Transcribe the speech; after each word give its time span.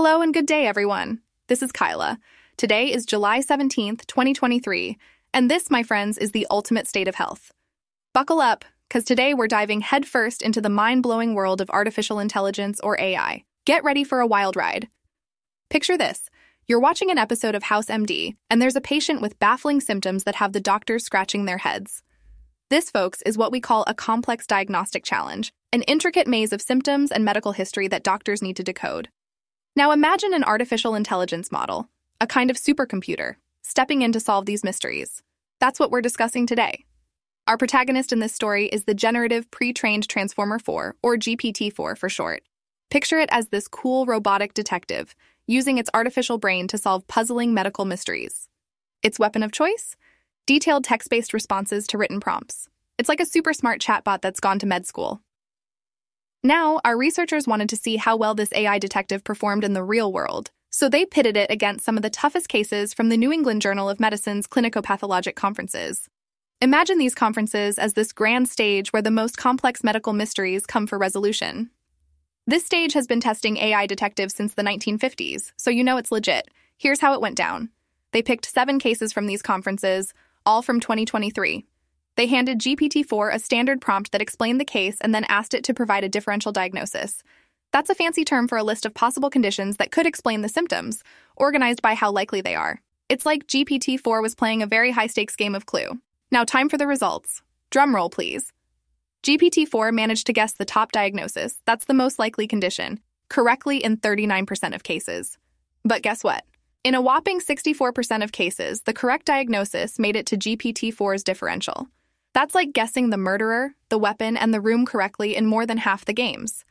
Hello 0.00 0.22
and 0.22 0.32
good 0.32 0.46
day, 0.46 0.64
everyone. 0.64 1.18
This 1.48 1.60
is 1.60 1.72
Kyla. 1.72 2.20
Today 2.56 2.92
is 2.92 3.04
July 3.04 3.40
17th, 3.40 4.06
2023, 4.06 4.96
and 5.34 5.50
this, 5.50 5.72
my 5.72 5.82
friends, 5.82 6.16
is 6.18 6.30
the 6.30 6.46
ultimate 6.52 6.86
state 6.86 7.08
of 7.08 7.16
health. 7.16 7.50
Buckle 8.14 8.40
up, 8.40 8.64
because 8.88 9.02
today 9.02 9.34
we're 9.34 9.48
diving 9.48 9.80
headfirst 9.80 10.40
into 10.40 10.60
the 10.60 10.68
mind 10.68 11.02
blowing 11.02 11.34
world 11.34 11.60
of 11.60 11.68
artificial 11.70 12.20
intelligence 12.20 12.78
or 12.78 12.96
AI. 13.00 13.42
Get 13.64 13.82
ready 13.82 14.04
for 14.04 14.20
a 14.20 14.26
wild 14.26 14.54
ride. 14.54 14.86
Picture 15.68 15.98
this 15.98 16.30
you're 16.68 16.78
watching 16.78 17.10
an 17.10 17.18
episode 17.18 17.56
of 17.56 17.64
House 17.64 17.86
MD, 17.86 18.36
and 18.48 18.62
there's 18.62 18.76
a 18.76 18.80
patient 18.80 19.20
with 19.20 19.40
baffling 19.40 19.80
symptoms 19.80 20.22
that 20.22 20.36
have 20.36 20.52
the 20.52 20.60
doctors 20.60 21.02
scratching 21.02 21.46
their 21.46 21.58
heads. 21.58 22.04
This, 22.70 22.88
folks, 22.88 23.20
is 23.22 23.36
what 23.36 23.50
we 23.50 23.60
call 23.60 23.82
a 23.88 23.94
complex 23.94 24.46
diagnostic 24.46 25.02
challenge, 25.02 25.50
an 25.72 25.82
intricate 25.82 26.28
maze 26.28 26.52
of 26.52 26.62
symptoms 26.62 27.10
and 27.10 27.24
medical 27.24 27.50
history 27.50 27.88
that 27.88 28.04
doctors 28.04 28.42
need 28.42 28.54
to 28.54 28.62
decode. 28.62 29.08
Now 29.78 29.92
imagine 29.92 30.34
an 30.34 30.42
artificial 30.42 30.96
intelligence 30.96 31.52
model, 31.52 31.88
a 32.20 32.26
kind 32.26 32.50
of 32.50 32.56
supercomputer, 32.56 33.36
stepping 33.62 34.02
in 34.02 34.10
to 34.10 34.18
solve 34.18 34.44
these 34.44 34.64
mysteries. 34.64 35.22
That's 35.60 35.78
what 35.78 35.92
we're 35.92 36.00
discussing 36.00 36.48
today. 36.48 36.84
Our 37.46 37.56
protagonist 37.56 38.12
in 38.12 38.18
this 38.18 38.34
story 38.34 38.66
is 38.66 38.86
the 38.86 38.94
Generative 38.94 39.48
Pre 39.52 39.72
Trained 39.72 40.08
Transformer 40.08 40.58
4, 40.58 40.96
or 41.00 41.16
GPT 41.16 41.72
4 41.72 41.94
for 41.94 42.08
short. 42.08 42.42
Picture 42.90 43.20
it 43.20 43.28
as 43.30 43.50
this 43.50 43.68
cool 43.68 44.04
robotic 44.04 44.52
detective, 44.52 45.14
using 45.46 45.78
its 45.78 45.90
artificial 45.94 46.38
brain 46.38 46.66
to 46.66 46.76
solve 46.76 47.06
puzzling 47.06 47.54
medical 47.54 47.84
mysteries. 47.84 48.48
Its 49.04 49.20
weapon 49.20 49.44
of 49.44 49.52
choice? 49.52 49.94
Detailed 50.44 50.82
text 50.82 51.08
based 51.08 51.32
responses 51.32 51.86
to 51.86 51.98
written 51.98 52.18
prompts. 52.18 52.68
It's 52.98 53.08
like 53.08 53.20
a 53.20 53.24
super 53.24 53.52
smart 53.52 53.80
chatbot 53.80 54.22
that's 54.22 54.40
gone 54.40 54.58
to 54.58 54.66
med 54.66 54.86
school. 54.86 55.22
Now, 56.42 56.80
our 56.84 56.96
researchers 56.96 57.48
wanted 57.48 57.68
to 57.70 57.76
see 57.76 57.96
how 57.96 58.16
well 58.16 58.34
this 58.34 58.52
AI 58.52 58.78
detective 58.78 59.24
performed 59.24 59.64
in 59.64 59.72
the 59.72 59.82
real 59.82 60.12
world, 60.12 60.52
so 60.70 60.88
they 60.88 61.04
pitted 61.04 61.36
it 61.36 61.50
against 61.50 61.84
some 61.84 61.96
of 61.96 62.02
the 62.02 62.10
toughest 62.10 62.48
cases 62.48 62.94
from 62.94 63.08
the 63.08 63.16
New 63.16 63.32
England 63.32 63.60
Journal 63.60 63.88
of 63.88 63.98
Medicine's 63.98 64.46
clinicopathologic 64.46 65.34
conferences. 65.34 66.08
Imagine 66.60 66.98
these 66.98 67.14
conferences 67.14 67.78
as 67.78 67.94
this 67.94 68.12
grand 68.12 68.48
stage 68.48 68.92
where 68.92 69.02
the 69.02 69.10
most 69.10 69.36
complex 69.36 69.82
medical 69.82 70.12
mysteries 70.12 70.64
come 70.64 70.86
for 70.86 70.96
resolution. 70.96 71.70
This 72.46 72.64
stage 72.64 72.92
has 72.92 73.08
been 73.08 73.20
testing 73.20 73.56
AI 73.56 73.86
detectives 73.86 74.34
since 74.34 74.54
the 74.54 74.62
1950s, 74.62 75.52
so 75.56 75.70
you 75.70 75.82
know 75.82 75.96
it's 75.96 76.12
legit. 76.12 76.48
Here's 76.76 77.00
how 77.00 77.14
it 77.14 77.20
went 77.20 77.36
down. 77.36 77.70
They 78.12 78.22
picked 78.22 78.46
seven 78.46 78.78
cases 78.78 79.12
from 79.12 79.26
these 79.26 79.42
conferences, 79.42 80.14
all 80.46 80.62
from 80.62 80.78
2023. 80.78 81.66
They 82.18 82.26
handed 82.26 82.58
GPT 82.58 83.06
4 83.06 83.30
a 83.30 83.38
standard 83.38 83.80
prompt 83.80 84.10
that 84.10 84.20
explained 84.20 84.60
the 84.60 84.64
case 84.64 84.96
and 85.00 85.14
then 85.14 85.22
asked 85.28 85.54
it 85.54 85.62
to 85.62 85.72
provide 85.72 86.02
a 86.02 86.08
differential 86.08 86.50
diagnosis. 86.50 87.22
That's 87.72 87.90
a 87.90 87.94
fancy 87.94 88.24
term 88.24 88.48
for 88.48 88.58
a 88.58 88.64
list 88.64 88.84
of 88.84 88.92
possible 88.92 89.30
conditions 89.30 89.76
that 89.76 89.92
could 89.92 90.04
explain 90.04 90.42
the 90.42 90.48
symptoms, 90.48 91.04
organized 91.36 91.80
by 91.80 91.94
how 91.94 92.10
likely 92.10 92.40
they 92.40 92.56
are. 92.56 92.80
It's 93.08 93.24
like 93.24 93.46
GPT 93.46 94.00
4 94.00 94.20
was 94.20 94.34
playing 94.34 94.64
a 94.64 94.66
very 94.66 94.90
high 94.90 95.06
stakes 95.06 95.36
game 95.36 95.54
of 95.54 95.66
Clue. 95.66 96.00
Now, 96.32 96.42
time 96.42 96.68
for 96.68 96.76
the 96.76 96.88
results. 96.88 97.40
Drumroll, 97.70 98.10
please. 98.10 98.52
GPT 99.22 99.68
4 99.68 99.92
managed 99.92 100.26
to 100.26 100.32
guess 100.32 100.54
the 100.54 100.64
top 100.64 100.90
diagnosis, 100.90 101.60
that's 101.66 101.84
the 101.84 101.94
most 101.94 102.18
likely 102.18 102.48
condition, 102.48 102.98
correctly 103.28 103.76
in 103.76 103.96
39% 103.96 104.74
of 104.74 104.82
cases. 104.82 105.38
But 105.84 106.02
guess 106.02 106.24
what? 106.24 106.44
In 106.82 106.96
a 106.96 107.00
whopping 107.00 107.38
64% 107.38 108.24
of 108.24 108.32
cases, 108.32 108.80
the 108.80 108.92
correct 108.92 109.26
diagnosis 109.26 110.00
made 110.00 110.16
it 110.16 110.26
to 110.26 110.36
GPT 110.36 110.92
4's 110.92 111.22
differential. 111.22 111.86
That's 112.34 112.54
like 112.54 112.72
guessing 112.72 113.10
the 113.10 113.16
murderer, 113.16 113.74
the 113.88 113.98
weapon, 113.98 114.36
and 114.36 114.52
the 114.52 114.60
room 114.60 114.86
correctly 114.86 115.34
in 115.34 115.46
more 115.46 115.66
than 115.66 115.78
half 115.78 116.04
the 116.04 116.12
games. 116.12 116.64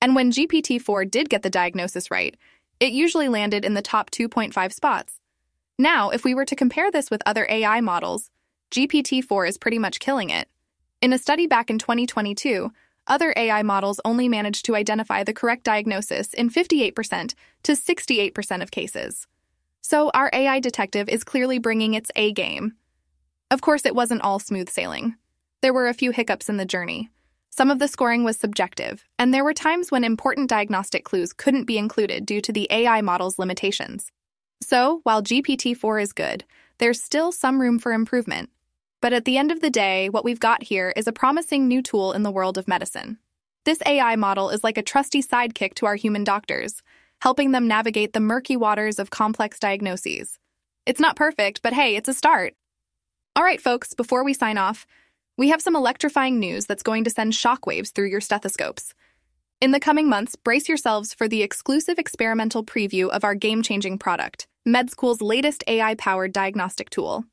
And 0.00 0.14
when 0.14 0.32
GPT 0.32 0.80
4 0.80 1.04
did 1.06 1.30
get 1.30 1.42
the 1.42 1.50
diagnosis 1.50 2.10
right, 2.10 2.36
it 2.80 2.92
usually 2.92 3.28
landed 3.28 3.64
in 3.64 3.74
the 3.74 3.82
top 3.82 4.10
2.5 4.10 4.72
spots. 4.72 5.20
Now, 5.78 6.10
if 6.10 6.24
we 6.24 6.34
were 6.34 6.44
to 6.44 6.56
compare 6.56 6.90
this 6.90 7.10
with 7.10 7.22
other 7.24 7.46
AI 7.48 7.80
models, 7.80 8.30
GPT 8.70 9.24
4 9.24 9.46
is 9.46 9.58
pretty 9.58 9.78
much 9.78 10.00
killing 10.00 10.30
it. 10.30 10.48
In 11.00 11.12
a 11.12 11.18
study 11.18 11.46
back 11.46 11.70
in 11.70 11.78
2022, 11.78 12.70
other 13.06 13.34
AI 13.36 13.62
models 13.62 14.00
only 14.04 14.28
managed 14.28 14.64
to 14.66 14.76
identify 14.76 15.22
the 15.22 15.34
correct 15.34 15.64
diagnosis 15.64 16.32
in 16.32 16.50
58% 16.50 17.34
to 17.62 17.72
68% 17.72 18.62
of 18.62 18.70
cases. 18.70 19.26
So, 19.80 20.10
our 20.14 20.30
AI 20.32 20.60
detective 20.60 21.08
is 21.08 21.24
clearly 21.24 21.58
bringing 21.58 21.94
its 21.94 22.10
A 22.16 22.32
game. 22.32 22.74
Of 23.54 23.60
course, 23.60 23.86
it 23.86 23.94
wasn't 23.94 24.22
all 24.22 24.40
smooth 24.40 24.68
sailing. 24.68 25.14
There 25.62 25.72
were 25.72 25.86
a 25.86 25.94
few 25.94 26.10
hiccups 26.10 26.48
in 26.48 26.56
the 26.56 26.64
journey. 26.64 27.08
Some 27.50 27.70
of 27.70 27.78
the 27.78 27.86
scoring 27.86 28.24
was 28.24 28.36
subjective, 28.36 29.04
and 29.16 29.32
there 29.32 29.44
were 29.44 29.54
times 29.54 29.92
when 29.92 30.02
important 30.02 30.50
diagnostic 30.50 31.04
clues 31.04 31.32
couldn't 31.32 31.62
be 31.62 31.78
included 31.78 32.26
due 32.26 32.40
to 32.40 32.50
the 32.50 32.66
AI 32.68 33.00
model's 33.00 33.38
limitations. 33.38 34.10
So, 34.60 35.02
while 35.04 35.22
GPT 35.22 35.76
4 35.76 36.00
is 36.00 36.12
good, 36.12 36.42
there's 36.78 37.00
still 37.00 37.30
some 37.30 37.60
room 37.60 37.78
for 37.78 37.92
improvement. 37.92 38.50
But 39.00 39.12
at 39.12 39.24
the 39.24 39.38
end 39.38 39.52
of 39.52 39.60
the 39.60 39.70
day, 39.70 40.08
what 40.08 40.24
we've 40.24 40.40
got 40.40 40.64
here 40.64 40.92
is 40.96 41.06
a 41.06 41.12
promising 41.12 41.68
new 41.68 41.80
tool 41.80 42.12
in 42.12 42.24
the 42.24 42.32
world 42.32 42.58
of 42.58 42.66
medicine. 42.66 43.18
This 43.64 43.78
AI 43.86 44.16
model 44.16 44.50
is 44.50 44.64
like 44.64 44.78
a 44.78 44.82
trusty 44.82 45.22
sidekick 45.22 45.74
to 45.74 45.86
our 45.86 45.94
human 45.94 46.24
doctors, 46.24 46.82
helping 47.20 47.52
them 47.52 47.68
navigate 47.68 48.14
the 48.14 48.18
murky 48.18 48.56
waters 48.56 48.98
of 48.98 49.10
complex 49.10 49.60
diagnoses. 49.60 50.40
It's 50.86 50.98
not 50.98 51.14
perfect, 51.14 51.62
but 51.62 51.72
hey, 51.72 51.94
it's 51.94 52.08
a 52.08 52.14
start. 52.14 52.54
All 53.36 53.42
right, 53.42 53.60
folks, 53.60 53.94
before 53.94 54.22
we 54.22 54.32
sign 54.32 54.58
off, 54.58 54.86
we 55.36 55.48
have 55.48 55.60
some 55.60 55.74
electrifying 55.74 56.38
news 56.38 56.66
that's 56.66 56.84
going 56.84 57.02
to 57.02 57.10
send 57.10 57.32
shockwaves 57.32 57.92
through 57.92 58.06
your 58.06 58.20
stethoscopes. 58.20 58.94
In 59.60 59.72
the 59.72 59.80
coming 59.80 60.08
months, 60.08 60.36
brace 60.36 60.68
yourselves 60.68 61.12
for 61.12 61.26
the 61.26 61.42
exclusive 61.42 61.98
experimental 61.98 62.62
preview 62.62 63.08
of 63.08 63.24
our 63.24 63.34
game 63.34 63.60
changing 63.60 63.98
product, 63.98 64.46
Medzcool's 64.68 65.20
latest 65.20 65.64
AI 65.66 65.96
powered 65.96 66.32
diagnostic 66.32 66.90
tool. 66.90 67.24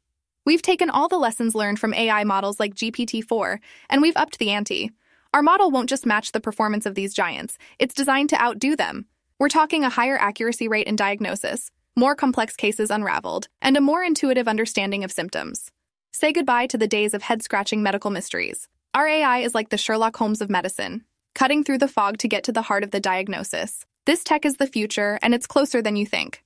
We've 0.44 0.64
taken 0.64 0.90
all 0.90 1.08
the 1.08 1.20
lessons 1.20 1.54
learned 1.54 1.78
from 1.78 1.94
AI 1.94 2.24
models 2.24 2.60
like 2.60 2.74
GPT 2.74 3.24
4, 3.24 3.60
and 3.88 4.02
we've 4.02 4.18
upped 4.18 4.40
the 4.40 4.50
ante. 4.50 4.90
Our 5.36 5.44
model 5.44 5.70
won't 5.70 5.90
just 5.90 6.08
match 6.08 6.32
the 6.32 6.40
performance 6.40 6.88
of 6.88 6.96
these 6.96 7.14
giants, 7.14 7.60
it's 7.78 7.94
designed 7.94 8.30
to 8.30 8.42
outdo 8.42 8.76
them. 8.76 9.06
We're 9.38 9.50
talking 9.50 9.84
a 9.84 9.90
higher 9.92 10.18
accuracy 10.18 10.68
rate 10.68 10.88
in 10.88 10.96
diagnosis, 10.96 11.70
more 11.96 12.16
complex 12.16 12.56
cases 12.56 12.90
unraveled, 12.90 13.50
and 13.62 13.78
a 13.78 13.82
more 13.82 14.04
intuitive 14.04 14.48
understanding 14.48 15.04
of 15.04 15.12
symptoms. 15.12 15.70
Say 16.14 16.34
goodbye 16.34 16.68
to 16.68 16.78
the 16.78 16.90
days 16.90 17.14
of 17.14 17.22
head 17.22 17.42
scratching 17.42 17.82
medical 17.82 18.12
mysteries. 18.12 18.68
Our 18.94 19.08
AI 19.08 19.40
is 19.40 19.56
like 19.56 19.70
the 19.70 19.78
Sherlock 19.78 20.18
Holmes 20.18 20.42
of 20.42 20.50
medicine, 20.50 21.06
cutting 21.34 21.64
through 21.64 21.78
the 21.78 21.88
fog 21.88 22.18
to 22.18 22.28
get 22.28 22.44
to 22.44 22.52
the 22.52 22.64
heart 22.64 22.84
of 22.84 22.92
the 22.92 23.00
diagnosis. 23.00 23.86
This 24.06 24.22
tech 24.22 24.46
is 24.46 24.58
the 24.58 24.68
future, 24.68 25.18
and 25.22 25.34
it's 25.34 25.48
closer 25.48 25.82
than 25.82 25.96
you 25.96 26.06
think. 26.06 26.44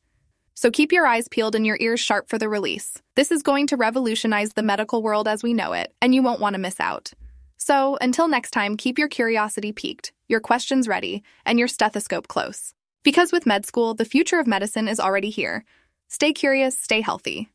So 0.53 0.70
keep 0.70 0.92
your 0.92 1.08
eyes 1.08 1.28
peeled 1.28 1.56
and 1.56 1.66
your 1.66 1.78
ears 1.80 2.00
sharp 2.00 2.30
for 2.30 2.38
the 2.38 2.48
release. 2.48 3.02
This 3.16 3.31
is 3.31 3.42
going 3.42 3.66
to 3.68 3.76
revolutionize 3.76 4.53
the 4.53 4.62
medical 4.62 5.02
world 5.02 5.28
as 5.28 5.42
we 5.42 5.53
know 5.53 5.74
it, 5.74 5.92
and 6.00 6.14
you 6.14 6.22
won't 6.22 6.40
want 6.40 6.53
to 6.53 6.62
miss 6.62 6.80
out. 6.80 7.12
So, 7.58 7.97
until 8.00 8.28
next 8.28 8.52
time, 8.52 8.78
keep 8.78 9.00
your 9.00 9.08
curiosity 9.08 9.72
peaked, 9.72 10.14
your 10.28 10.42
questions 10.42 10.88
ready, 10.88 11.24
and 11.44 11.58
your 11.58 11.68
stethoscope 11.68 12.28
close. 12.28 12.76
Because 13.03 13.32
with 13.32 13.46
Medzcool, 13.46 13.97
the 13.97 14.06
future 14.06 14.40
of 14.40 14.46
medicine 14.46 14.88
is 14.88 15.00
already 15.00 15.32
here. 15.32 15.66
Stay 16.08 16.34
curious, 16.34 16.78
stay 16.78 17.02
healthy. 17.02 17.50